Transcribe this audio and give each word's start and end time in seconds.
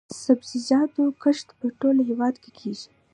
د 0.09 0.13
سبزیجاتو 0.25 1.01
کښت 1.23 1.47
په 1.59 1.67
ټول 1.79 1.95
هیواد 2.09 2.35
کې 2.43 2.51
کیږي 2.59 2.89